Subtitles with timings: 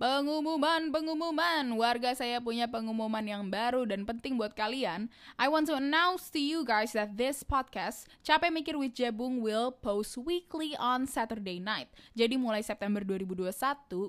[0.00, 1.76] Pengumuman, pengumuman.
[1.76, 5.12] Warga saya punya pengumuman yang baru dan penting buat kalian.
[5.36, 9.68] I want to announce to you guys that this podcast, Capek Mikir with Jebung, will
[9.68, 11.92] post weekly on Saturday night.
[12.16, 13.52] Jadi mulai September 2021,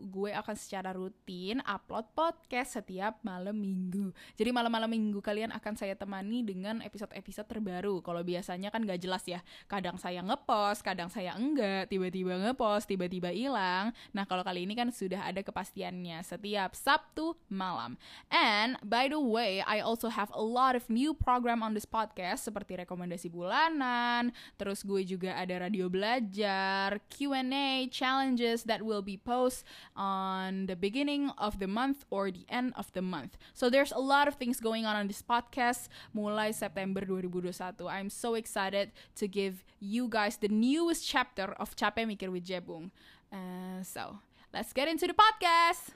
[0.08, 4.16] gue akan secara rutin upload podcast setiap malam minggu.
[4.40, 8.00] Jadi malam-malam minggu kalian akan saya temani dengan episode-episode terbaru.
[8.00, 9.44] Kalau biasanya kan gak jelas ya.
[9.68, 11.92] Kadang saya ngepost, kadang saya enggak.
[11.92, 13.92] Tiba-tiba ngepost, tiba-tiba hilang.
[14.16, 17.98] Nah kalau kali ini kan sudah ada kepastian kepastiannya setiap Sabtu malam.
[18.30, 22.46] And by the way, I also have a lot of new program on this podcast
[22.46, 29.66] seperti rekomendasi bulanan, terus gue juga ada radio belajar, Q&A, challenges that will be post
[29.98, 33.42] on the beginning of the month or the end of the month.
[33.58, 37.90] So there's a lot of things going on on this podcast mulai September 2021.
[37.90, 42.94] I'm so excited to give you guys the newest chapter of Capek Mikir with Jebung.
[43.32, 44.20] Uh, so
[44.52, 45.96] Let's get into the podcast.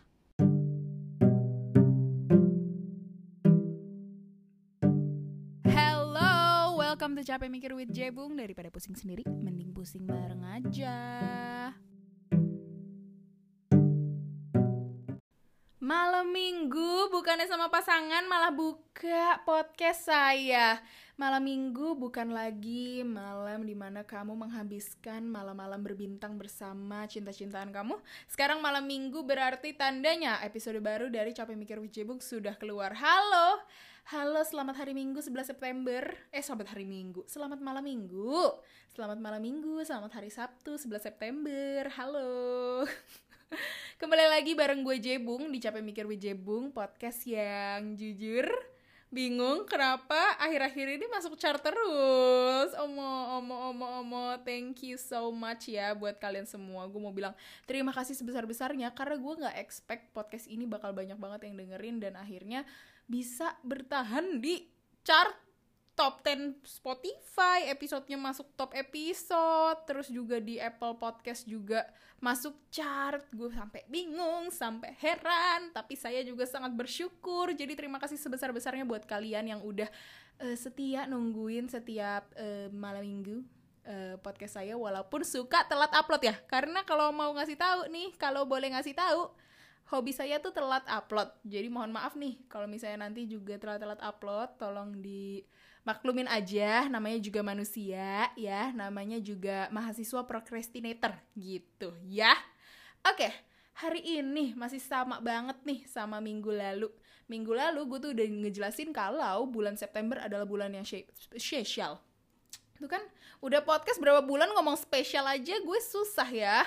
[5.68, 10.96] Hello, welcome to Capek Mikir with Jebung Daripada pusing sendiri, mending pusing bareng aja
[15.86, 20.82] Malam minggu, bukannya sama pasangan malah buka podcast saya
[21.14, 28.02] Malam minggu bukan lagi malam di mana kamu menghabiskan malam-malam berbintang bersama cinta-cintaan kamu.
[28.26, 32.98] Sekarang malam minggu berarti tandanya episode baru dari Capek Mikir Wijibuk sudah keluar.
[32.98, 33.62] Halo,
[34.10, 36.02] halo selamat hari minggu 11 September.
[36.34, 38.58] Eh selamat hari minggu, selamat malam minggu.
[38.90, 41.94] Selamat malam minggu, selamat hari Sabtu 11 September.
[41.94, 42.34] Halo.
[44.06, 48.46] Kembali lagi bareng gue Jebung di Capek Mikir Wijebung, podcast yang jujur,
[49.10, 52.70] bingung kenapa akhir-akhir ini masuk chart terus.
[52.78, 54.38] Omo, omo, omo, omo.
[54.46, 56.86] Thank you so much ya buat kalian semua.
[56.86, 57.34] Gue mau bilang
[57.66, 62.14] terima kasih sebesar-besarnya karena gue nggak expect podcast ini bakal banyak banget yang dengerin dan
[62.14, 62.62] akhirnya
[63.10, 64.70] bisa bertahan di
[65.02, 65.34] chart
[65.96, 71.88] top 10 Spotify, episodenya masuk top episode, terus juga di Apple Podcast juga
[72.20, 73.24] masuk chart.
[73.32, 77.56] Gue sampai bingung, sampai heran, tapi saya juga sangat bersyukur.
[77.56, 79.88] Jadi terima kasih sebesar-besarnya buat kalian yang udah
[80.44, 83.40] uh, setia nungguin setiap uh, malam minggu
[83.88, 86.36] uh, podcast saya walaupun suka telat upload ya.
[86.52, 89.32] Karena kalau mau ngasih tahu nih, kalau boleh ngasih tahu
[89.96, 91.30] hobi saya tuh telat upload.
[91.46, 95.46] Jadi mohon maaf nih kalau misalnya nanti juga telat-telat upload, tolong di
[95.86, 98.74] maklumin aja namanya juga manusia ya.
[98.74, 102.34] Namanya juga mahasiswa procrastinator gitu ya.
[103.06, 103.30] Oke
[103.76, 106.88] hari ini masih sama banget nih sama minggu lalu.
[107.28, 112.00] Minggu lalu gue tuh udah ngejelasin kalau bulan September adalah bulan yang spesial.
[112.76, 113.04] Itu kan
[113.44, 116.64] udah podcast berapa bulan ngomong spesial aja gue susah ya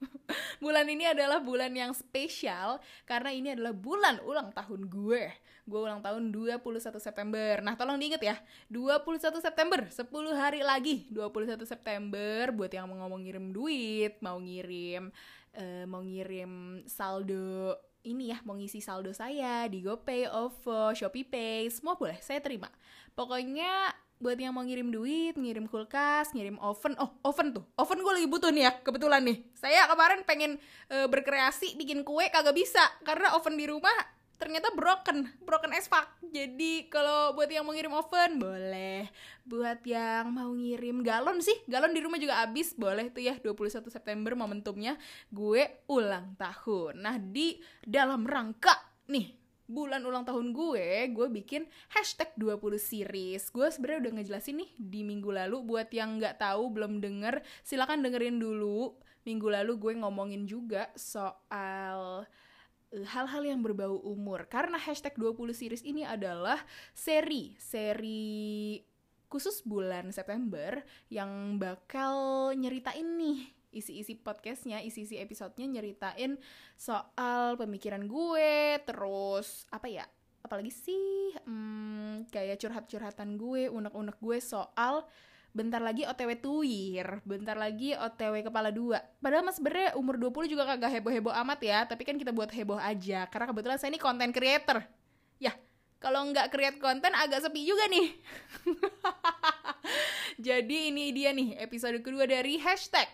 [0.64, 5.24] bulan ini adalah bulan yang spesial karena ini adalah bulan ulang tahun gue
[5.70, 6.66] gue ulang tahun 21
[6.98, 7.62] September.
[7.62, 10.02] Nah, tolong diinget ya, 21 September, 10
[10.34, 15.14] hari lagi 21 September buat yang mau ngirim duit, mau ngirim
[15.54, 21.94] uh, mau ngirim saldo ini ya, mau ngisi saldo saya di GoPay, OVO, ShopeePay, semua
[22.00, 22.72] boleh, saya terima.
[23.12, 26.92] Pokoknya buat yang mau ngirim duit, ngirim kulkas, ngirim oven.
[27.00, 27.64] Oh, oven tuh.
[27.80, 29.40] Oven gue lagi butuh nih ya, kebetulan nih.
[29.56, 30.60] Saya kemarin pengen
[30.92, 36.16] uh, berkreasi bikin kue kagak bisa karena oven di rumah ternyata broken broken as fuck
[36.32, 39.04] jadi kalau buat yang mau ngirim oven boleh
[39.44, 43.92] buat yang mau ngirim galon sih galon di rumah juga habis boleh tuh ya 21
[43.92, 44.96] September momentumnya
[45.28, 48.72] gue ulang tahun nah di dalam rangka
[49.12, 49.39] nih
[49.70, 53.46] bulan ulang tahun gue, gue bikin hashtag 20 series.
[53.54, 58.02] Gue sebenarnya udah ngejelasin nih di minggu lalu buat yang nggak tahu belum denger, silakan
[58.02, 58.98] dengerin dulu.
[59.22, 62.26] Minggu lalu gue ngomongin juga soal
[62.90, 66.58] Eh, hal-hal yang berbau umur karena hashtag 20 series ini adalah
[66.90, 68.82] seri seri
[69.30, 76.36] khusus bulan September yang bakal nyeritain nih isi-isi podcastnya, isi-isi episodenya nyeritain
[76.74, 80.04] soal pemikiran gue, terus apa ya,
[80.42, 85.06] apalagi sih, hmm, kayak curhat-curhatan gue, unek-unek gue soal
[85.50, 89.02] bentar lagi OTW tuir, bentar lagi OTW kepala dua.
[89.18, 92.78] Padahal mas sebenernya umur 20 juga kagak heboh-heboh amat ya, tapi kan kita buat heboh
[92.78, 94.82] aja, karena kebetulan saya ini konten creator.
[95.42, 95.54] Ya,
[95.98, 98.14] kalau nggak create konten agak sepi juga nih.
[100.46, 103.10] Jadi ini dia nih episode kedua dari hashtag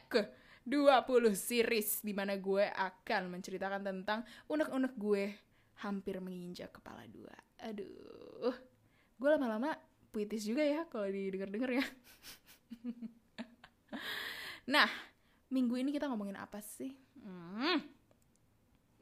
[0.66, 5.30] 20 series di mana gue akan menceritakan tentang unek-unek gue
[5.86, 7.30] hampir menginjak kepala dua.
[7.62, 8.50] Aduh,
[9.14, 9.78] gue lama-lama
[10.10, 11.86] puitis juga ya kalau didengar-dengar ya.
[14.74, 14.90] nah,
[15.54, 16.98] minggu ini kita ngomongin apa sih?
[17.22, 17.82] Hmm.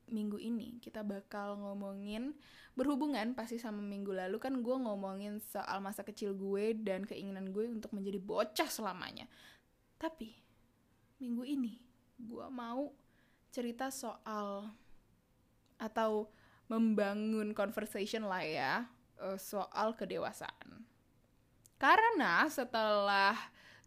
[0.05, 2.37] minggu ini kita bakal ngomongin
[2.77, 7.73] berhubungan pasti sama minggu lalu kan gue ngomongin soal masa kecil gue dan keinginan gue
[7.73, 9.25] untuk menjadi bocah selamanya.
[9.97, 10.44] Tapi
[11.19, 11.75] minggu ini
[12.19, 12.91] gue mau
[13.55, 14.71] cerita soal
[15.79, 16.31] atau
[16.67, 18.73] membangun conversation lah ya
[19.21, 20.87] eh, soal kedewasaan.
[21.79, 23.37] Karena setelah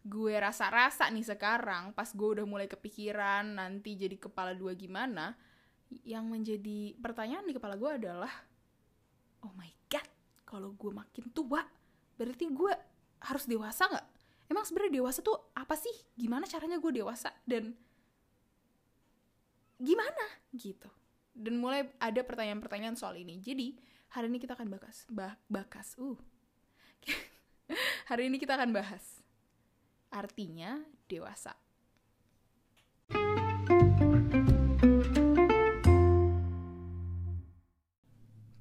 [0.06, 5.34] gue rasa-rasa nih sekarang pas gue udah mulai kepikiran nanti jadi kepala dua gimana
[6.06, 8.32] yang menjadi pertanyaan di kepala gue adalah
[9.44, 10.06] oh my god
[10.46, 11.60] kalau gue makin tua
[12.16, 12.72] berarti gue
[13.20, 14.06] harus dewasa nggak
[14.48, 15.92] emang sebenarnya dewasa tuh apa sih?
[16.16, 17.30] Gimana caranya gue dewasa?
[17.44, 17.72] Dan
[19.78, 20.24] gimana?
[20.52, 20.88] Gitu.
[21.32, 23.38] Dan mulai ada pertanyaan-pertanyaan soal ini.
[23.38, 23.78] Jadi
[24.16, 26.18] hari ini kita akan bakas bah, bakas uh.
[28.10, 29.20] Hari ini kita akan bahas.
[30.08, 31.52] Artinya dewasa.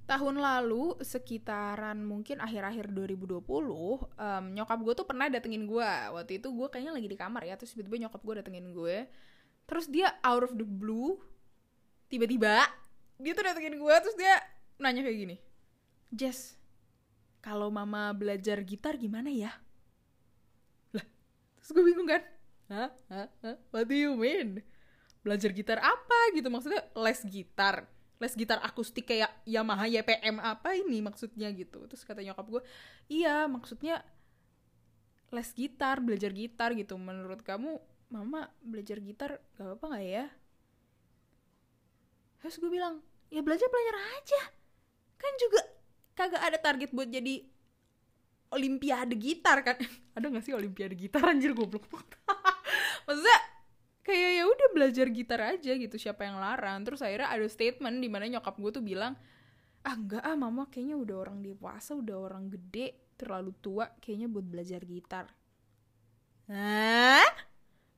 [0.08, 5.92] Tahun lalu, sekitaran mungkin akhir-akhir 2020, um, nyokap gue tuh pernah datengin gue.
[6.16, 9.04] Waktu itu gue kayaknya lagi di kamar ya, terus tiba-tiba nyokap gue datengin gue.
[9.68, 11.20] Terus dia out of the blue,
[12.08, 12.64] tiba-tiba
[13.20, 14.40] dia tuh datengin gue, terus dia
[14.80, 15.36] nanya kayak gini.
[16.16, 16.56] Jess,
[17.44, 19.52] kalau mama belajar gitar gimana ya?
[21.68, 22.24] terus gue bingung kan
[22.72, 24.64] hah hah hah what do you mean
[25.20, 31.06] belajar gitar apa gitu maksudnya les gitar les gitar akustik kayak Yamaha YPM apa ini
[31.06, 31.86] maksudnya gitu.
[31.86, 32.62] Terus kata nyokap gue
[33.10, 34.02] iya maksudnya
[35.30, 36.98] les gitar belajar gitar gitu.
[36.98, 37.78] Menurut kamu
[38.10, 40.26] mama belajar gitar gak apa-apa gak ya?
[42.42, 44.42] Terus gue bilang ya belajar belajar aja.
[45.18, 45.62] Kan juga
[46.18, 47.46] kagak ada target buat jadi
[48.50, 49.78] olimpiade gitar kan.
[50.18, 51.86] Ada gak sih olimpiade gitar anjir goblok
[53.06, 53.40] maksudnya
[54.08, 58.08] kayak ya udah belajar gitar aja gitu siapa yang larang terus akhirnya ada statement di
[58.08, 59.20] mana nyokap gue tuh bilang
[59.84, 64.48] ah enggak ah mama kayaknya udah orang dewasa udah orang gede terlalu tua kayaknya buat
[64.48, 65.28] belajar gitar
[66.48, 67.28] Hah?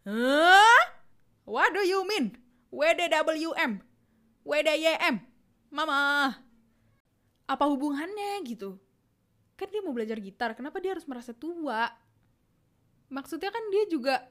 [0.09, 0.81] Huh?
[1.45, 2.33] What do you mean?
[2.73, 3.77] WDWM?
[4.41, 5.21] WDYM?
[5.69, 6.33] Mama?
[7.45, 8.81] Apa hubungannya gitu?
[9.59, 11.91] kan dia mau belajar gitar kenapa dia harus merasa tua
[13.11, 14.23] maksudnya kan dia juga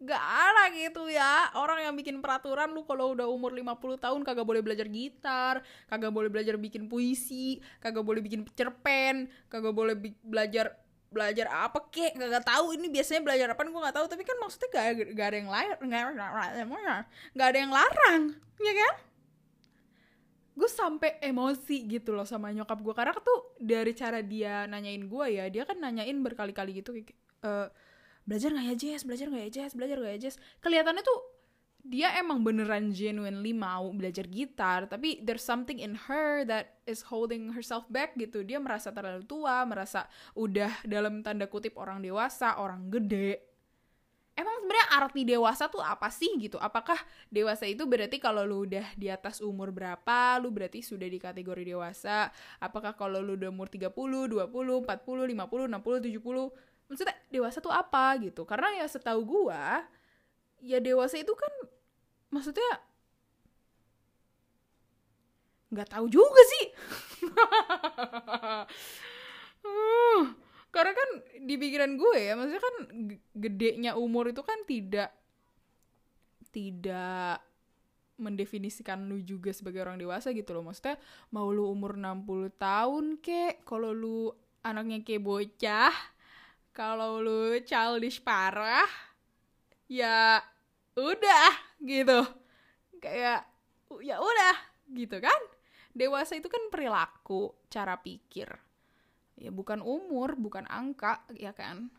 [0.00, 1.52] gak ada gitu ya.
[1.52, 5.60] Orang yang bikin peraturan lu kalau udah umur 50 tahun kagak boleh belajar gitar
[5.92, 9.94] kagak boleh belajar bikin puisi kagak boleh bikin cerpen kagak boleh
[10.24, 10.72] belajar
[11.12, 12.72] belajar apa kek gak tahu.
[12.80, 14.06] Ini biasanya belajar apa gue gak tahu.
[14.08, 15.80] Tapi kan maksudnya gak, gak ada yang larang
[17.36, 18.22] gak ada yang larang
[18.56, 18.94] ya kan?
[20.56, 25.26] Gue sampai emosi gitu loh sama nyokap gue karena tuh dari cara dia nanyain gue
[25.28, 27.50] ya dia kan nanyain berkali-kali gitu kayak e,
[28.28, 31.20] belajar nggak ya Jess belajar nggak ya Jess belajar nggak ya Jess kelihatannya tuh
[31.80, 37.56] dia emang beneran genuinely mau belajar gitar tapi there's something in her that is holding
[37.56, 40.04] herself back gitu dia merasa terlalu tua merasa
[40.36, 43.50] udah dalam tanda kutip orang dewasa orang gede
[44.40, 46.56] emang sebenarnya arti dewasa tuh apa sih gitu?
[46.56, 46.96] Apakah
[47.28, 51.76] dewasa itu berarti kalau lu udah di atas umur berapa, lu berarti sudah di kategori
[51.76, 52.32] dewasa?
[52.56, 56.69] Apakah kalau lu udah umur 30, 20, 40, 50, 60, 70?
[56.90, 58.42] Maksudnya dewasa tuh apa gitu?
[58.42, 59.86] Karena ya setahu gua,
[60.58, 61.52] ya dewasa itu kan
[62.34, 62.82] maksudnya
[65.70, 66.66] nggak tahu juga sih.
[70.70, 71.08] karena kan
[71.42, 72.76] di pikiran gue ya maksudnya kan
[73.34, 75.10] gedenya umur itu kan tidak
[76.54, 77.42] tidak
[78.20, 81.00] mendefinisikan lu juga sebagai orang dewasa gitu loh maksudnya
[81.34, 84.30] mau lu umur 60 tahun kek kalau lu
[84.62, 85.94] anaknya kayak bocah
[86.70, 88.86] kalau lu childish parah
[89.90, 90.38] ya
[90.94, 91.50] udah
[91.82, 92.22] gitu.
[93.02, 93.46] Kayak
[94.02, 94.56] ya udah
[94.94, 95.40] gitu kan.
[95.90, 98.48] Dewasa itu kan perilaku cara pikir.
[99.40, 101.90] Ya bukan umur bukan angka ya kan.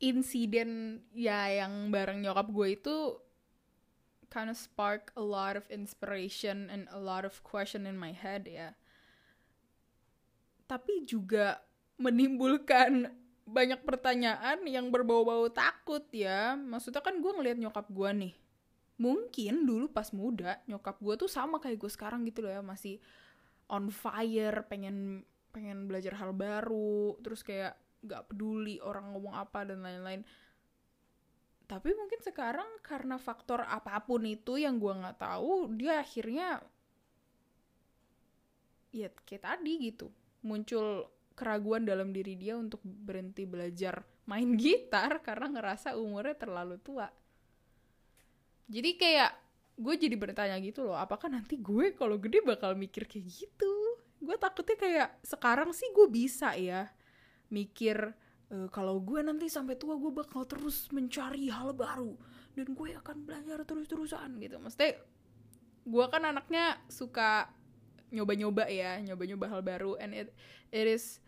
[0.00, 2.96] Insiden ya yang bareng nyokap gue itu
[4.32, 8.48] kind of spark a lot of inspiration and a lot of question in my head
[8.48, 8.79] ya
[10.70, 11.58] tapi juga
[11.98, 13.10] menimbulkan
[13.42, 16.54] banyak pertanyaan yang berbau-bau takut ya.
[16.54, 18.34] Maksudnya kan gue ngeliat nyokap gue nih.
[19.02, 22.62] Mungkin dulu pas muda nyokap gue tuh sama kayak gue sekarang gitu loh ya.
[22.62, 23.02] Masih
[23.66, 27.74] on fire pengen pengen belajar hal baru terus kayak
[28.06, 30.22] gak peduli orang ngomong apa dan lain-lain.
[31.66, 36.58] Tapi mungkin sekarang karena faktor apa pun itu yang gue nggak tahu dia akhirnya
[38.90, 40.10] ya kayak tadi gitu
[40.44, 47.08] muncul keraguan dalam diri dia untuk berhenti belajar main gitar karena ngerasa umurnya terlalu tua.
[48.70, 49.32] Jadi kayak
[49.80, 53.74] gue jadi bertanya gitu loh apakah nanti gue kalau gede bakal mikir kayak gitu?
[54.20, 56.86] Gue takutnya kayak sekarang sih gue bisa ya
[57.48, 58.12] mikir
[58.52, 62.14] e, kalau gue nanti sampai tua gue bakal terus mencari hal baru
[62.54, 64.60] dan gue akan belajar terus-terusan gitu.
[64.60, 65.00] Maksudnya
[65.88, 67.48] gue kan anaknya suka
[68.10, 69.96] nyoba-nyoba ya nyoba-nyoba hal baru.
[69.98, 70.34] And it
[70.70, 71.18] it is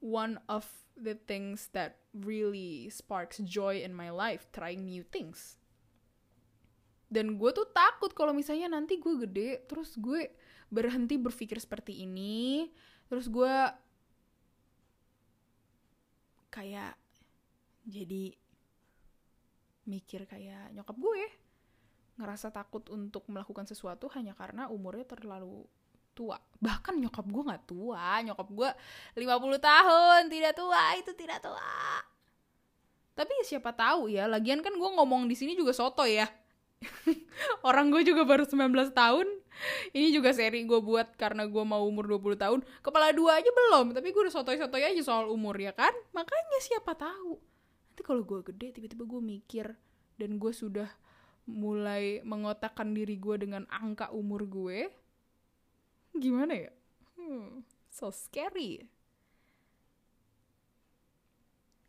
[0.00, 5.56] one of the things that really sparks joy in my life trying new things.
[7.12, 10.32] Dan gue tuh takut kalau misalnya nanti gue gede terus gue
[10.72, 12.72] berhenti berpikir seperti ini
[13.12, 13.54] terus gue
[16.48, 16.96] kayak
[17.84, 18.32] jadi
[19.84, 21.24] mikir kayak nyokap gue
[22.22, 25.66] ngerasa takut untuk melakukan sesuatu hanya karena umurnya terlalu
[26.14, 26.38] tua.
[26.62, 28.22] Bahkan nyokap gue nggak tua.
[28.22, 28.70] Nyokap gue
[29.18, 32.00] 50 tahun tidak tua itu tidak tua.
[33.12, 36.28] Tapi siapa tahu ya lagian kan gue ngomong di sini juga soto ya.
[37.68, 39.26] Orang gue juga baru 19 tahun.
[39.92, 42.60] Ini juga seri gue buat karena gue mau umur 20 tahun.
[42.80, 45.92] Kepala dua aja belum tapi gue udah sotoy-sotoy aja soal umur ya kan?
[46.16, 47.36] Makanya siapa tahu.
[47.92, 49.66] Nanti kalau gue gede tiba-tiba gue mikir
[50.16, 50.88] dan gue sudah
[51.48, 54.88] mulai mengotakkan diri gue dengan angka umur gue
[56.16, 56.72] gimana ya?
[57.18, 58.86] Hmm, so scary.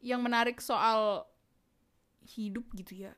[0.04, 1.28] Yang menarik soal
[2.24, 3.14] hidup gitu ya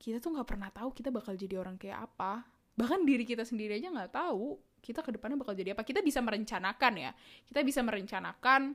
[0.00, 2.48] kita tuh nggak pernah tahu kita bakal jadi orang kayak apa.
[2.80, 5.84] Bahkan diri kita sendiri aja nggak tahu kita ke depannya bakal jadi apa.
[5.84, 7.12] Kita bisa merencanakan ya
[7.44, 8.72] kita bisa merencanakan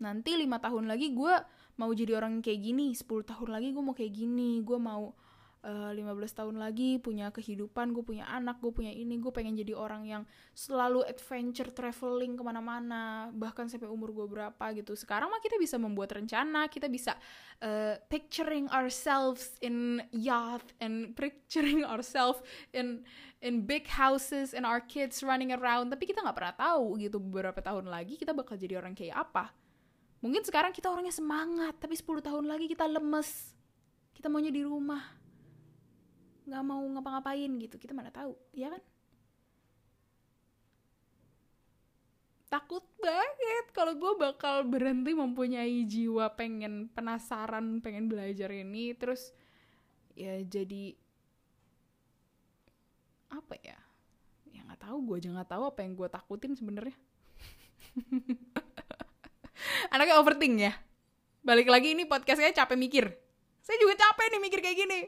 [0.00, 1.34] nanti lima tahun lagi gue
[1.78, 5.14] mau jadi orang kayak gini 10 tahun lagi gue mau kayak gini gue mau
[5.62, 9.54] uh, eh, 15 tahun lagi punya kehidupan gue punya anak gue punya ini gue pengen
[9.54, 14.98] jadi orang yang selalu adventure traveling ke mana-mana bahkan sampai umur gue berapa gitu.
[14.98, 17.14] Sekarang mah kita bisa membuat rencana kita bisa
[17.62, 22.42] uh, picturing ourselves in yacht and picturing ourselves
[22.74, 23.06] in
[23.42, 25.90] in big houses and our kids running around.
[25.94, 29.54] Tapi kita nggak pernah tahu gitu beberapa tahun lagi kita bakal jadi orang kayak apa.
[30.22, 33.58] Mungkin sekarang kita orangnya semangat tapi 10 tahun lagi kita lemes.
[34.14, 35.21] Kita maunya di rumah
[36.46, 37.76] nggak mau ngapa-ngapain gitu.
[37.78, 38.82] Kita mana tahu ya kan?
[42.52, 49.32] Takut banget kalau gue bakal berhenti mempunyai jiwa pengen penasaran pengen belajar ini terus
[50.12, 50.92] ya jadi
[53.32, 53.78] apa ya?
[54.52, 56.96] Ya nggak tahu gue aja nggak tahu apa yang gue takutin sebenarnya.
[59.94, 60.76] Anaknya overthink ya?
[61.40, 63.06] Balik lagi ini podcastnya capek mikir.
[63.64, 65.00] Saya juga capek nih mikir kayak gini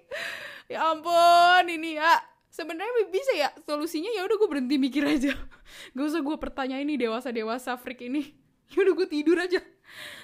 [0.69, 2.15] ya ampun ini ya.
[2.55, 5.35] Sebenarnya bisa ya solusinya ya udah gue berhenti mikir aja.
[5.95, 8.23] Gak usah gue pertanyaan ini dewasa dewasa freak ini.
[8.65, 9.61] Ya udah gue tidur aja.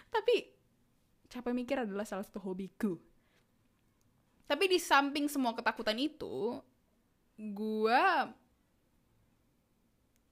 [0.08, 0.48] Tapi
[1.28, 2.96] capek mikir adalah salah satu hobiku.
[4.48, 6.58] Tapi di samping semua ketakutan itu
[7.36, 8.02] gue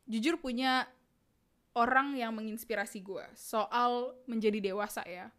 [0.08, 0.88] jujur punya
[1.76, 5.30] orang yang menginspirasi gue soal menjadi dewasa ya.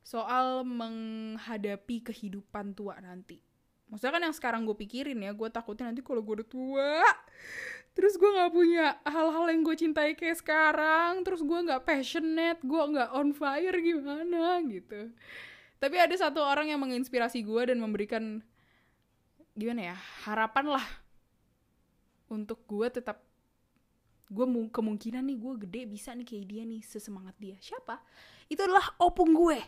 [0.00, 3.51] Soal menghadapi kehidupan tua nanti.
[3.92, 7.04] Maksudnya kan yang sekarang gue pikirin ya, gue takutnya nanti kalau gue udah tua,
[7.92, 12.82] terus gue nggak punya hal-hal yang gue cintai kayak sekarang, terus gue nggak passionate, gue
[12.88, 15.12] nggak on fire gimana gitu.
[15.76, 18.40] Tapi ada satu orang yang menginspirasi gue dan memberikan
[19.52, 20.86] gimana ya harapan lah
[22.32, 23.20] untuk gue tetap
[24.32, 27.60] gue kemungkinan nih gue gede bisa nih kayak dia nih sesemangat dia.
[27.60, 28.00] Siapa?
[28.48, 29.60] Itu adalah opung gue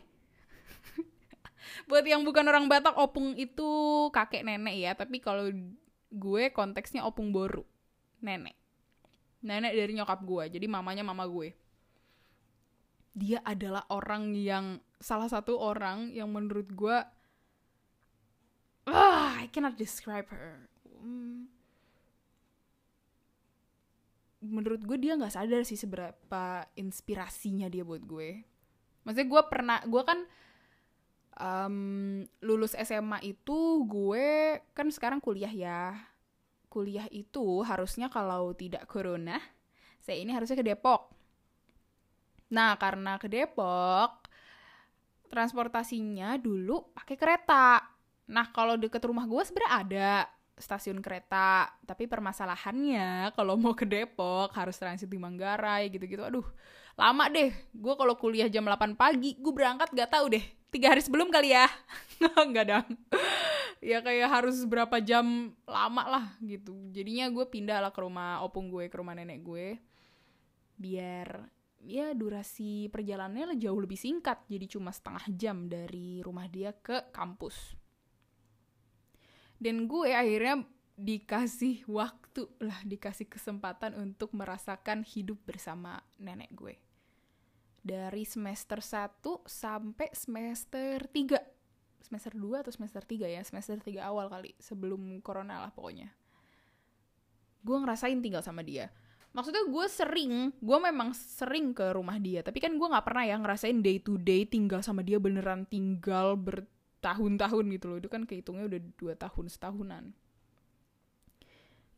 [1.87, 3.69] buat yang bukan orang Batak opung itu
[4.11, 4.93] kakek nenek ya.
[4.97, 5.49] Tapi kalau
[6.15, 7.67] gue konteksnya opung boru
[8.23, 8.57] nenek.
[9.45, 11.53] Nenek dari nyokap gue jadi mamanya mama gue.
[13.15, 16.97] Dia adalah orang yang salah satu orang yang menurut gue
[18.89, 20.67] ah I cannot describe her.
[24.45, 28.45] Menurut gue dia nggak sadar sih seberapa inspirasinya dia buat gue.
[29.05, 30.25] Maksudnya gue pernah gue kan
[31.39, 35.95] um, lulus SMA itu gue kan sekarang kuliah ya.
[36.71, 39.39] Kuliah itu harusnya kalau tidak corona,
[40.03, 41.15] saya ini harusnya ke Depok.
[42.51, 44.27] Nah, karena ke Depok,
[45.31, 47.79] transportasinya dulu pakai kereta.
[48.27, 50.11] Nah, kalau deket rumah gue sebenarnya ada
[50.59, 56.27] stasiun kereta, tapi permasalahannya kalau mau ke Depok harus transit di Manggarai gitu-gitu.
[56.27, 56.47] Aduh,
[56.99, 57.55] lama deh.
[57.71, 61.55] Gue kalau kuliah jam 8 pagi, gue berangkat gak tahu deh tiga hari sebelum kali
[61.55, 61.71] ya.
[62.51, 62.89] Nggak dong
[63.85, 66.73] ya kayak harus berapa jam lama lah gitu.
[66.89, 69.77] Jadinya gue pindah lah ke rumah opung gue ke rumah nenek gue.
[70.81, 71.45] Biar
[71.85, 74.41] ya durasi perjalanannya jauh lebih singkat.
[74.49, 77.77] Jadi cuma setengah jam dari rumah dia ke kampus.
[79.61, 80.65] Dan gue akhirnya
[80.97, 86.84] dikasih waktu lah dikasih kesempatan untuk merasakan hidup bersama nenek gue
[87.85, 91.55] dari semester 1 sampai semester 3
[92.01, 96.09] semester 2 atau semester 3 ya semester 3 awal kali sebelum corona lah pokoknya.
[97.65, 98.89] Gue ngerasain tinggal sama dia.
[99.37, 103.37] Maksudnya gue sering gue memang sering ke rumah dia tapi kan gue nggak pernah ya
[103.37, 107.99] ngerasain day to day tinggal sama dia beneran tinggal bertahun-tahun gitu loh.
[108.01, 110.05] Itu kan kehitungnya udah dua tahun setahunan.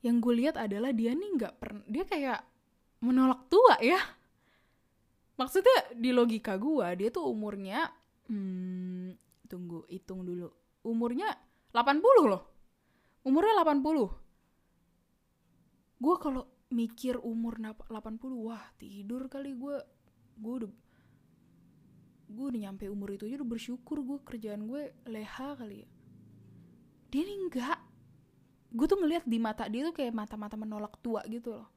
[0.03, 2.41] Yang gue lihat adalah dia nih nggak pernah dia kayak
[3.03, 3.99] menolak tua ya
[5.37, 7.89] maksudnya di logika gue dia tuh umurnya
[8.29, 9.17] hmm,
[9.49, 10.49] tunggu hitung dulu.
[10.87, 11.33] Umurnya
[11.73, 12.43] 80 loh.
[13.27, 14.27] Umurnya 80
[15.97, 17.89] gue kalau mikir umur 80
[18.37, 19.77] wah tidur kali gue
[20.37, 20.73] gue udah
[22.27, 25.89] gue udah nyampe umur itu aja udah bersyukur gue kerjaan gue leha kali ya.
[27.07, 27.79] Dia nih enggak.
[28.75, 31.71] Gue tuh ngeliat di mata dia tuh kayak mata-mata menolak tua gitu loh.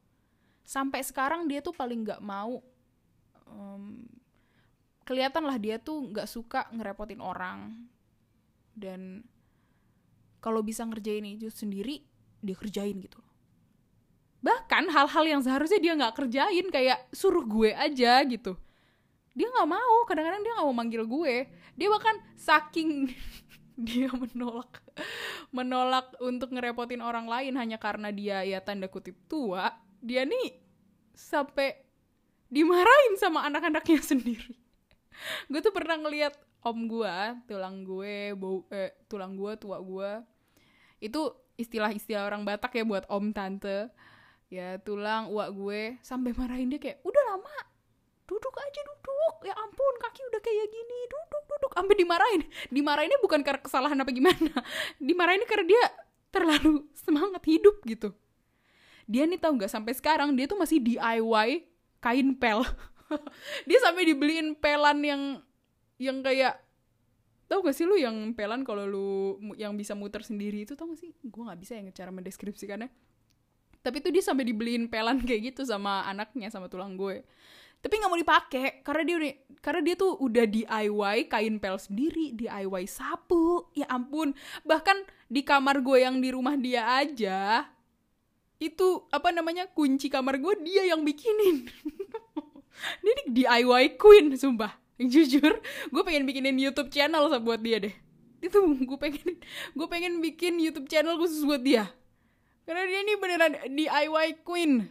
[0.66, 2.60] Sampai sekarang dia tuh paling nggak mau
[3.50, 4.06] um,
[5.04, 7.90] kelihatan lah dia tuh nggak suka ngerepotin orang.
[8.78, 9.26] Dan
[10.40, 12.06] kalau bisa ngerjain itu sendiri
[12.40, 13.20] dia kerjain gitu.
[14.40, 18.56] Bahkan hal-hal yang seharusnya dia nggak kerjain kayak suruh gue aja gitu.
[19.36, 21.36] Dia nggak mau kadang-kadang dia nggak mau manggil gue.
[21.76, 23.12] Dia bahkan saking
[23.88, 24.80] dia menolak
[25.56, 29.72] menolak untuk ngerepotin orang lain hanya karena dia ya tanda kutip tua
[30.04, 30.60] dia nih
[31.16, 31.89] sampai
[32.50, 34.58] dimarahin sama anak-anaknya sendiri.
[35.48, 37.16] Gue tuh pernah ngeliat om gue
[37.48, 40.12] tulang gue bau eh, tulang gue tua gue
[41.00, 43.88] itu istilah-istilah orang Batak ya buat om tante.
[44.50, 47.58] Ya tulang uak gue sampai marahin dia kayak udah lama
[48.26, 49.36] duduk aja duduk.
[49.46, 51.72] Ya ampun kaki udah kayak gini duduk duduk.
[51.78, 52.42] Sampai dimarahin.
[52.74, 54.54] Dimarahinnya bukan karena kesalahan apa gimana.
[55.08, 55.84] Dimarahin karena dia
[56.34, 58.10] terlalu semangat hidup gitu.
[59.10, 61.69] Dia nih tau nggak sampai sekarang dia tuh masih DIY
[62.00, 62.64] kain pel.
[63.68, 65.22] Dia sampai dibeliin pelan yang
[66.00, 66.60] yang kayak
[67.50, 69.10] tau gak sih lu yang pelan kalau lu
[69.58, 71.12] yang bisa muter sendiri itu tau gak sih?
[71.26, 72.90] Gue nggak bisa yang cara mendeskripsikannya.
[73.80, 77.26] Tapi tuh dia sampai dibeliin pelan kayak gitu sama anaknya sama tulang gue.
[77.80, 79.34] Tapi nggak mau dipakai karena dia udah
[79.64, 83.72] karena dia tuh udah DIY kain pel sendiri DIY sapu.
[83.72, 84.36] Ya ampun.
[84.68, 84.98] Bahkan
[85.32, 87.72] di kamar gue yang di rumah dia aja
[88.60, 91.66] itu apa namanya kunci kamar gue dia yang bikinin.
[93.04, 94.72] Dia nih DIY queen sumpah.
[95.00, 97.96] Jujur gue pengen bikinin YouTube channel buat dia deh.
[98.40, 99.36] Itu gue pengen
[99.76, 101.92] gue pengen bikin YouTube channel khusus buat dia.
[102.64, 104.88] Karena dia ini beneran DIY queen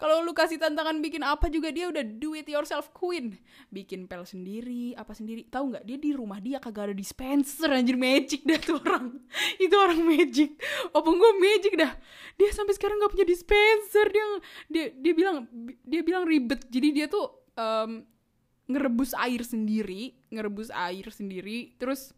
[0.00, 3.36] kalau lu kasih tantangan bikin apa juga dia udah do it yourself queen.
[3.68, 5.44] Bikin pel sendiri apa sendiri.
[5.52, 5.84] Tahu nggak?
[5.84, 8.00] Dia di rumah dia kagak ada dispenser anjir.
[8.00, 9.20] Magic dah tuh orang.
[9.64, 10.56] Itu orang magic.
[10.96, 11.92] Opung gue magic dah.
[12.40, 14.08] Dia sampai sekarang nggak punya dispenser.
[14.08, 14.24] Dia
[14.72, 15.44] dia dia bilang
[15.84, 16.64] dia bilang ribet.
[16.72, 17.28] Jadi dia tuh
[17.60, 18.00] um,
[18.72, 21.74] ngerebus air sendiri ngerebus air sendiri.
[21.76, 22.14] Terus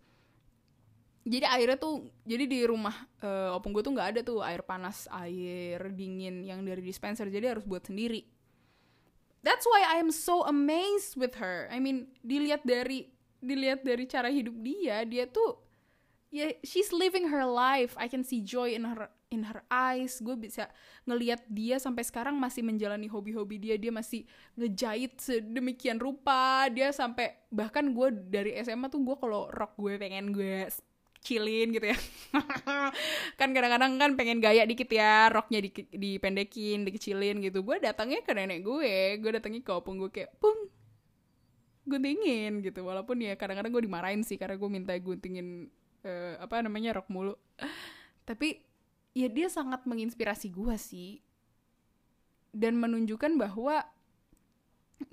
[1.22, 5.06] jadi airnya tuh jadi di rumah uh, opung gue tuh nggak ada tuh air panas
[5.22, 7.30] air dingin yang dari dispenser.
[7.30, 8.26] Jadi harus buat sendiri.
[9.42, 11.70] That's why I am so amazed with her.
[11.70, 15.58] I mean dilihat dari dilihat dari cara hidup dia dia tuh
[16.30, 17.94] ya yeah, she's living her life.
[17.94, 20.18] I can see joy in her in her eyes.
[20.18, 20.74] Gue bisa
[21.06, 23.78] ngelihat dia sampai sekarang masih menjalani hobi-hobi dia.
[23.78, 24.26] Dia masih
[24.58, 26.66] ngejahit sedemikian rupa.
[26.74, 30.66] Dia sampai bahkan gue dari SMA tuh gue kalau rok gue pengen gue
[31.22, 31.96] kecilin gitu ya.
[33.38, 37.62] Kan kadang-kadang kan pengen gaya dikit ya roknya di, dipendekin dikecilin gitu.
[37.62, 40.66] Gue datangnya ke nenek gue gue datangnya ke opung gue kayak pung
[41.86, 42.82] guntingin gitu.
[42.82, 45.70] Walaupun ya kadang-kadang gue dimarahin sih karena gue minta guntingin
[46.02, 47.38] uh, apa namanya rok mulu.
[48.28, 48.58] Tapi
[49.14, 51.22] ya dia sangat menginspirasi gue sih.
[52.52, 53.86] Dan menunjukkan bahwa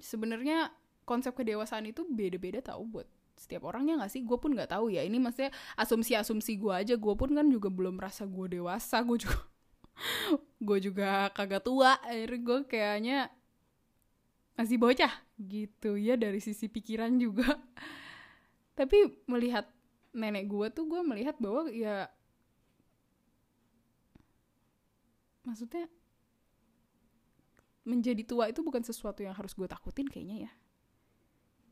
[0.01, 0.73] sebenarnya
[1.05, 3.07] konsep kedewasaan itu beda-beda tau buat
[3.39, 4.21] setiap orangnya nggak sih?
[4.27, 5.07] Gue pun nggak tahu ya.
[5.07, 6.93] Ini maksudnya asumsi-asumsi gue aja.
[6.99, 8.99] Gue pun kan juga belum merasa gue dewasa.
[9.07, 9.39] Gue juga
[10.67, 11.95] gue juga kagak tua.
[12.03, 13.17] Akhirnya gue kayaknya
[14.59, 15.95] masih bocah gitu.
[15.95, 17.47] Ya dari sisi pikiran juga.
[18.77, 19.71] Tapi melihat
[20.11, 22.09] nenek gue tuh gue melihat bahwa ya
[25.45, 25.85] maksudnya
[27.85, 30.51] menjadi tua itu bukan sesuatu yang harus gue takutin kayaknya ya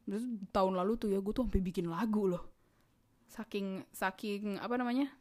[0.08, 0.24] Terus
[0.56, 2.48] tahun lalu tuh ya gue tuh sampai bikin lagu loh.
[3.28, 5.12] Saking saking apa namanya?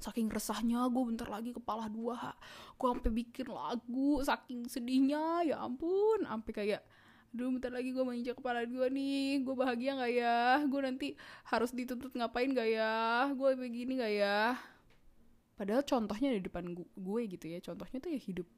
[0.00, 2.32] Saking resahnya gue bentar lagi kepala dua.
[2.80, 6.82] Gue sampai bikin lagu saking sedihnya ya ampun, sampai kayak
[7.32, 9.40] Aduh bentar lagi gue menginjak kepala dua nih.
[9.40, 10.60] Gue bahagia gak ya?
[10.68, 11.16] Gue nanti
[11.48, 13.24] harus dituntut ngapain gak ya?
[13.32, 14.40] Gue begini gak ya?
[15.56, 17.64] Padahal contohnya di depan gu- gue gitu ya.
[17.64, 18.48] Contohnya tuh ya hidup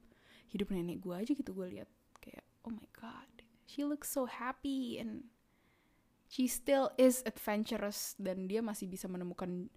[0.51, 1.87] hidup nenek gue aja gitu gue lihat.
[2.19, 3.34] Kayak oh my god
[3.75, 5.27] she looks so happy and
[6.31, 9.67] she still is adventurous dan dia masih bisa menemukan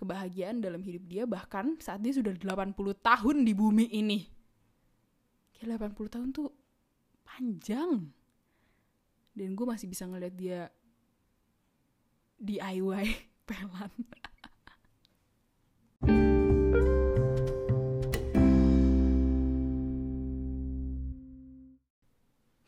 [0.00, 2.72] kebahagiaan dalam hidup dia bahkan saat dia sudah 80
[3.04, 4.24] tahun di bumi ini.
[5.52, 6.48] Kayak 80 tahun tuh
[7.20, 8.08] panjang.
[9.36, 10.72] Dan gue masih bisa ngeliat dia
[12.40, 13.04] DIY
[13.48, 13.92] pelan.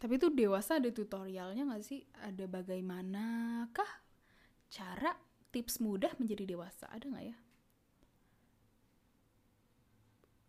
[0.03, 2.03] Tapi tuh dewasa ada tutorialnya gak sih?
[2.27, 3.87] Ada bagaimanakah
[4.67, 5.15] cara
[5.55, 6.91] tips mudah menjadi dewasa?
[6.91, 7.39] Ada gak ya?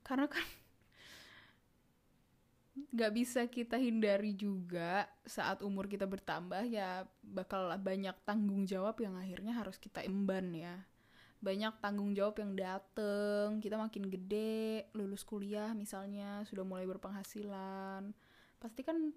[0.02, 0.42] Karena kan
[2.98, 9.14] gak bisa kita hindari juga saat umur kita bertambah ya bakal banyak tanggung jawab yang
[9.22, 10.82] akhirnya harus kita emban ya.
[11.46, 18.18] Banyak tanggung jawab yang dateng, kita makin gede, lulus kuliah misalnya, sudah mulai berpenghasilan.
[18.58, 19.14] Pasti kan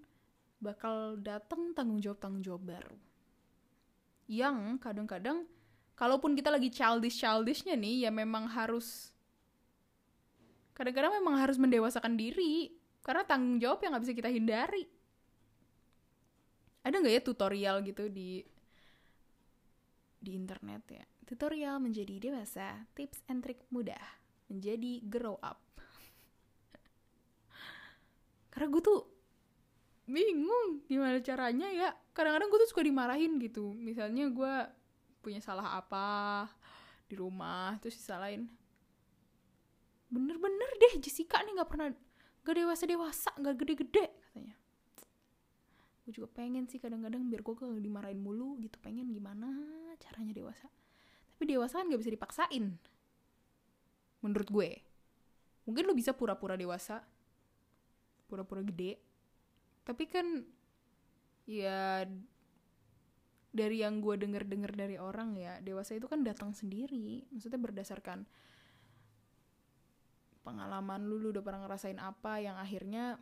[0.57, 2.97] bakal datang tanggung jawab tanggung jawab baru.
[4.27, 5.45] Yang kadang-kadang
[5.93, 9.13] kalaupun kita lagi childish childishnya nih ya memang harus
[10.77, 12.69] kadang-kadang memang harus mendewasakan diri
[13.01, 14.83] karena tanggung jawab yang nggak bisa kita hindari.
[16.83, 18.43] Ada nggak ya tutorial gitu di
[20.17, 21.05] di internet ya?
[21.27, 24.01] Tutorial menjadi dewasa tips and trick mudah
[24.47, 25.59] menjadi grow up.
[28.51, 28.99] Karena gue tuh
[30.07, 31.89] bingung gimana caranya ya.
[32.15, 33.75] Kadang-kadang gue tuh suka dimarahin gitu.
[33.75, 34.53] Misalnya gue
[35.21, 36.47] punya salah apa
[37.07, 38.47] di rumah terus disalahin
[40.07, 41.87] bener-bener deh Jessica nih nggak pernah
[42.47, 44.55] gak dewasa dewasa nggak gede-gede katanya.
[46.07, 49.51] Gue juga pengen sih kadang-kadang biar gue gak dimarahin mulu gitu pengen gimana
[49.99, 50.71] caranya dewasa.
[51.35, 52.79] Tapi dewasa kan gak bisa dipaksain.
[54.23, 54.69] Menurut gue.
[55.67, 57.03] Mungkin lo bisa pura-pura dewasa.
[58.31, 58.95] Pura-pura gede
[59.87, 60.43] tapi kan
[61.47, 62.03] ya
[63.55, 67.23] dari yang gue denger-denger dari orang ya dewasa itu kan datang sendiri.
[67.31, 68.27] Maksudnya berdasarkan
[70.43, 73.15] pengalaman lu lu udah pernah ngerasain apa yang akhirnya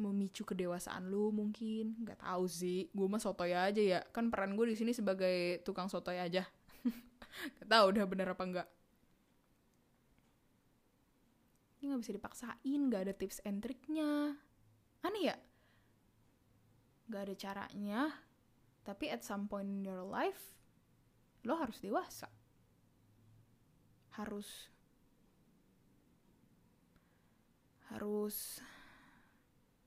[0.00, 2.00] memicu kedewasaan lu mungkin?
[2.00, 2.88] Nggak tahu sih.
[2.96, 4.00] Gue mah sotoy aja ya.
[4.16, 6.48] Kan peran gue di sini sebagai tukang sotoy aja.
[7.60, 8.68] Nggak tahu udah bener apa enggak
[11.86, 14.34] ini nggak bisa dipaksain nggak ada tips and triknya
[15.06, 15.36] aneh ya
[17.10, 18.00] gak ada caranya
[18.82, 20.54] tapi at some point in your life
[21.46, 22.26] lo harus dewasa
[24.16, 24.70] harus
[27.92, 28.58] harus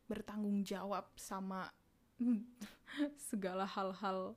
[0.07, 1.69] bertanggung jawab sama
[3.29, 4.33] segala hal-hal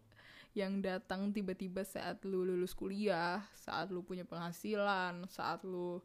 [0.53, 6.05] yang datang tiba-tiba saat lu lulus kuliah, saat lu punya penghasilan, saat lu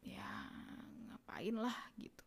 [0.00, 0.48] ya
[1.12, 2.24] ngapain lah gitu.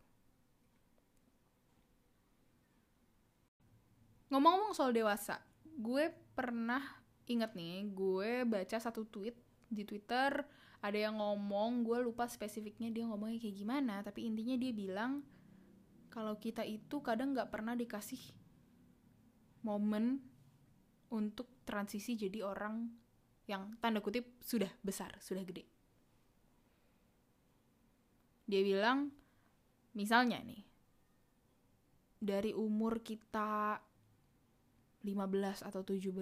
[4.32, 5.44] Ngomong-ngomong soal dewasa,
[5.76, 6.80] gue pernah
[7.28, 9.36] inget nih, gue baca satu tweet
[9.68, 10.40] di Twitter
[10.80, 15.20] ada yang ngomong, gue lupa spesifiknya dia ngomongnya kayak gimana, tapi intinya dia bilang
[16.08, 18.18] kalau kita itu kadang nggak pernah dikasih
[19.62, 20.18] momen
[21.12, 22.88] untuk transisi jadi orang
[23.46, 25.68] yang tanda kutip sudah besar, sudah gede.
[28.48, 29.12] Dia bilang,
[29.94, 30.64] misalnya nih,
[32.18, 33.76] dari umur kita
[35.02, 36.14] 15 atau 17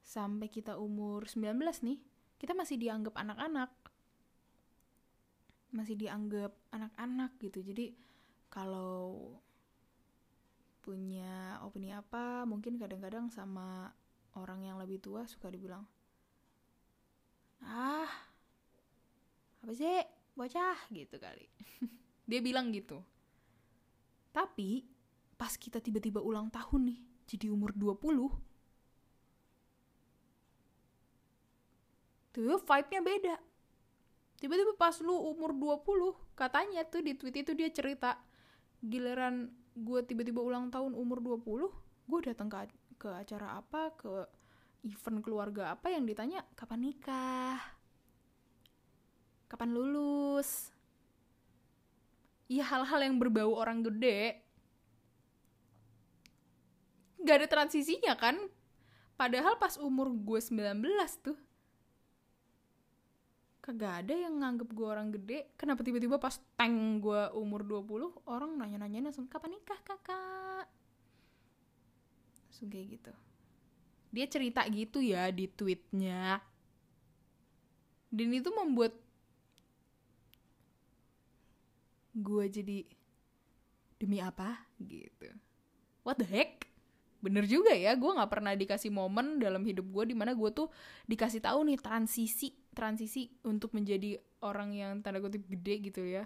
[0.00, 2.00] sampai kita umur 19 nih,
[2.40, 3.70] kita masih dianggap anak-anak.
[5.70, 7.62] Masih dianggap anak-anak gitu.
[7.62, 7.94] Jadi
[8.50, 9.36] kalau
[10.80, 13.92] punya opini apa, mungkin kadang-kadang sama
[14.34, 15.84] orang yang lebih tua suka dibilang,
[17.62, 18.08] "Ah,
[19.62, 20.00] apa sih?
[20.34, 21.46] Bocah." gitu kali.
[22.30, 23.04] Dia bilang gitu.
[24.32, 24.88] Tapi
[25.36, 28.26] pas kita tiba-tiba ulang tahun nih, jadi umur 20
[32.34, 33.36] tuh vibe-nya beda.
[34.42, 38.18] Tiba-tiba pas lu umur 20 katanya tuh di tweet itu dia cerita
[38.82, 42.66] giliran gue tiba-tiba ulang tahun umur 20 gue datang ke
[42.98, 44.10] ke acara apa ke
[44.82, 47.60] event keluarga apa yang ditanya kapan nikah?
[49.46, 50.74] Kapan lulus
[52.50, 54.49] ya hal-hal yang berbau orang gede
[57.26, 58.36] gak ada transisinya kan?
[59.20, 60.80] Padahal pas umur gue 19
[61.20, 61.36] tuh
[63.60, 65.52] kagak ada yang nganggep gue orang gede.
[65.54, 70.66] Kenapa tiba-tiba pas tank gue umur 20 orang nanya-nanya langsung kapan nikah kakak?
[72.48, 73.12] Langsung kayak gitu.
[74.10, 76.42] Dia cerita gitu ya di tweetnya.
[78.10, 78.96] Dan itu membuat
[82.16, 82.78] gue jadi
[84.00, 84.66] demi apa?
[84.80, 85.30] Gitu.
[86.02, 86.69] What the heck
[87.20, 90.72] bener juga ya gue nggak pernah dikasih momen dalam hidup gue di mana gue tuh
[91.04, 96.24] dikasih tahu nih transisi transisi untuk menjadi orang yang tanda kutip gede gitu ya.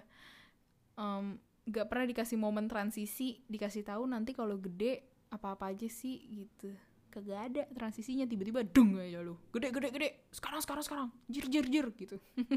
[0.95, 1.35] Um,
[1.67, 5.03] gak pernah dikasih momen transisi dikasih tahu nanti kalau gede
[5.33, 6.71] apa apa aja sih gitu.
[7.11, 9.35] Kagak ada transisinya tiba-tiba dung aja lu.
[9.51, 10.09] Gede gede gede.
[10.31, 11.07] Sekarang sekarang sekarang.
[11.27, 12.15] Jir jir jir gitu.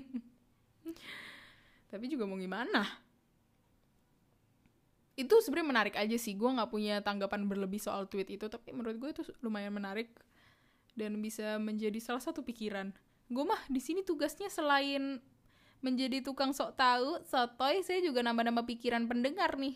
[1.90, 2.84] Tapi juga mau gimana
[5.18, 6.38] itu sebenarnya menarik aja sih.
[6.38, 8.46] Gue nggak punya tanggapan berlebih soal tweet itu.
[8.46, 10.14] Tapi menurut gue itu lumayan menarik
[10.94, 12.94] dan bisa menjadi salah satu pikiran.
[13.26, 15.18] Gue mah di sini tugasnya selain
[15.82, 19.74] menjadi tukang sok tahu sotoy saya juga nambah-nambah pikiran pendengar nih.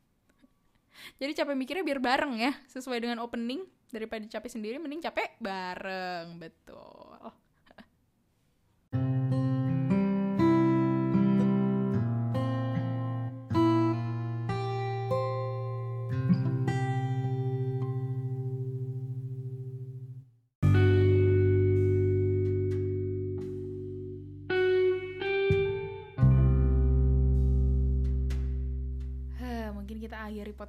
[1.20, 3.60] Jadi capek mikirnya biar bareng ya sesuai dengan opening.
[3.92, 6.40] Daripada capek sendiri mending capek bareng.
[6.40, 6.63] Betul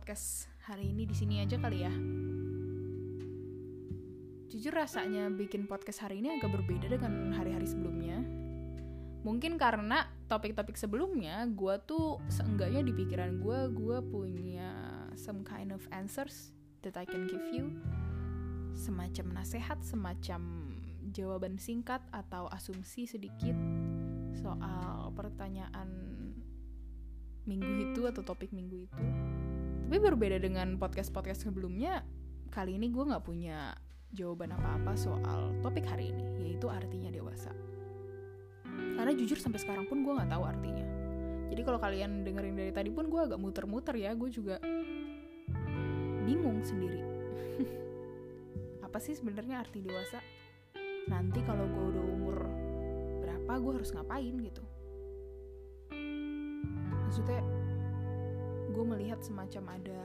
[0.06, 1.90] podcast hari ini di sini aja kali ya.
[4.54, 8.22] Jujur rasanya bikin podcast hari ini agak berbeda dengan hari-hari sebelumnya.
[9.26, 14.70] Mungkin karena topik-topik sebelumnya gue tuh seenggaknya di pikiran gue gue punya
[15.18, 16.54] some kind of answers
[16.86, 17.74] that I can give you.
[18.78, 20.70] Semacam nasihat, semacam
[21.18, 23.58] jawaban singkat atau asumsi sedikit
[24.38, 25.90] soal pertanyaan
[27.50, 29.06] minggu itu atau topik minggu itu
[29.86, 32.02] tapi berbeda dengan podcast-podcast sebelumnya
[32.50, 33.78] kali ini gue nggak punya
[34.18, 37.54] jawaban apa-apa soal topik hari ini yaitu artinya dewasa.
[38.66, 40.82] Karena jujur sampai sekarang pun gue nggak tahu artinya.
[41.54, 44.58] Jadi kalau kalian dengerin dari tadi pun gue agak muter-muter ya gue juga
[46.26, 47.06] bingung sendiri.
[48.90, 50.18] Apa sih sebenarnya arti dewasa?
[51.14, 52.38] Nanti kalau gue udah umur
[53.22, 54.66] berapa gue harus ngapain gitu?
[57.06, 57.55] Maksudnya
[58.76, 60.00] gue melihat semacam ada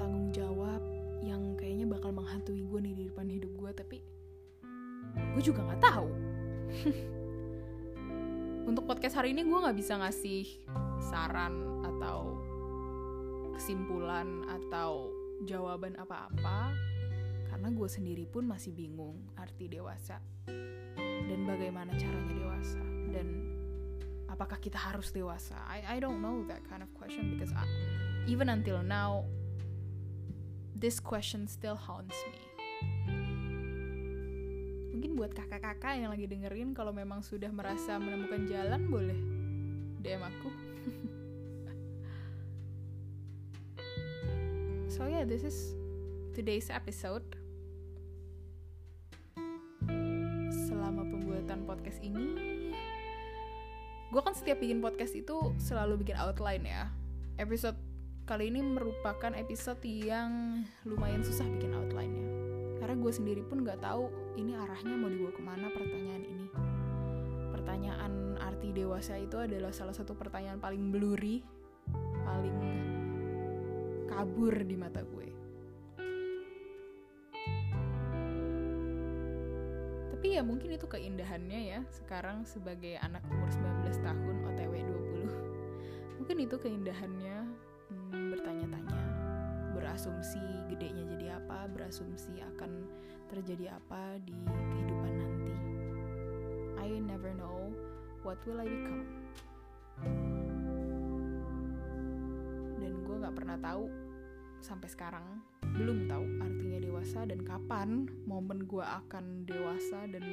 [0.00, 0.80] tanggung jawab
[1.20, 3.98] yang kayaknya bakal menghantui gue nih di depan hidup gue tapi
[5.36, 6.08] gue juga nggak tahu.
[8.72, 10.48] Untuk podcast hari ini gue nggak bisa ngasih
[11.04, 12.40] saran atau
[13.52, 15.12] kesimpulan atau
[15.44, 16.72] jawaban apa-apa
[17.52, 20.16] karena gue sendiri pun masih bingung arti dewasa
[21.28, 22.80] dan bagaimana caranya dewasa.
[23.12, 23.43] Dan
[24.34, 25.54] apakah kita harus dewasa?
[25.70, 27.62] I I don't know that kind of question because I,
[28.26, 29.22] even until now
[30.74, 32.42] this question still haunts me.
[34.90, 39.18] Mungkin buat kakak-kakak yang lagi dengerin kalau memang sudah merasa menemukan jalan boleh
[40.02, 40.50] DM aku.
[44.94, 45.74] So yeah this is
[46.38, 47.26] today's episode.
[50.54, 52.53] Selama pembuatan podcast ini
[54.14, 56.86] gue kan setiap bikin podcast itu selalu bikin outline ya.
[57.34, 57.74] Episode
[58.30, 62.22] kali ini merupakan episode yang lumayan susah bikin outline-nya.
[62.78, 64.06] Karena gue sendiri pun nggak tahu
[64.38, 66.46] ini arahnya mau dibawa ke mana pertanyaan ini.
[67.58, 71.42] Pertanyaan arti dewasa itu adalah salah satu pertanyaan paling blurry
[72.22, 72.58] paling
[74.06, 75.33] kabur di mata gue
[80.34, 83.46] ya mungkin itu keindahannya ya sekarang sebagai anak umur
[83.86, 87.36] 19 tahun OTW 20 mungkin itu keindahannya
[87.90, 89.02] hmm, bertanya-tanya
[89.74, 92.86] berasumsi gedenya jadi apa berasumsi akan
[93.28, 95.54] terjadi apa di kehidupan nanti.
[96.78, 97.74] I never know
[98.22, 99.06] what will I become.
[102.78, 103.90] Dan gue gak pernah tahu
[104.62, 105.26] sampai sekarang
[105.74, 106.63] belum tahu artinya
[107.04, 110.24] dewasa dan kapan momen gue akan dewasa dan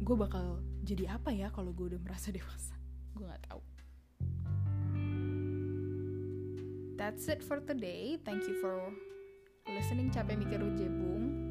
[0.00, 2.72] gue bakal jadi apa ya kalau gue udah merasa dewasa?
[3.12, 3.60] Gue nggak tahu.
[6.96, 8.16] That's it for today.
[8.24, 8.96] Thank you for
[9.68, 11.44] listening capek mikir ujebung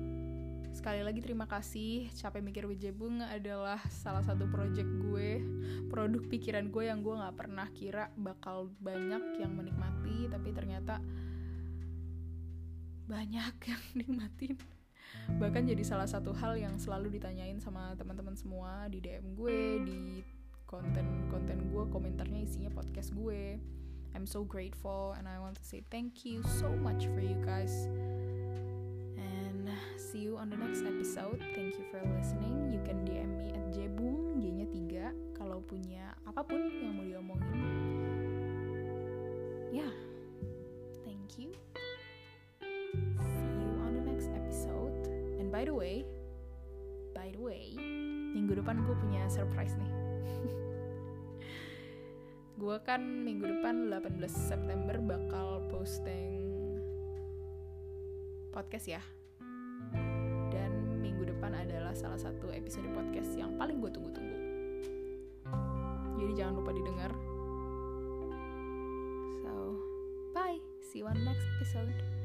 [0.74, 2.10] Sekali lagi terima kasih.
[2.16, 5.44] Capek Mikir Wijebung adalah salah satu project gue
[5.94, 11.04] Produk pikiran gue yang gue gak pernah kira bakal banyak yang menikmati Tapi ternyata
[13.12, 14.56] banyak yang nikmatin
[15.36, 20.02] bahkan jadi salah satu hal yang selalu ditanyain sama teman-teman semua di DM gue di
[20.64, 23.60] konten-konten gue komentarnya isinya podcast gue
[24.16, 27.92] I'm so grateful and I want to say thank you so much for you guys
[29.20, 31.40] and see you on the next episode.
[31.56, 32.76] Thank you for listening.
[32.76, 37.56] You can DM me at jebung, G-nya 3 kalau punya apa pun yang mau diomongin.
[39.72, 39.92] Ya, yeah.
[45.62, 46.02] By the way,
[47.14, 47.78] by the way,
[48.34, 49.94] minggu depan gue punya surprise nih.
[52.66, 56.42] gue kan minggu depan 18 September bakal posting
[58.50, 59.06] podcast ya.
[60.50, 64.38] Dan minggu depan adalah salah satu episode podcast yang paling gue tunggu-tunggu.
[66.26, 67.14] Jadi jangan lupa didengar.
[69.46, 69.78] So
[70.34, 70.58] bye.
[70.90, 72.21] See you on next episode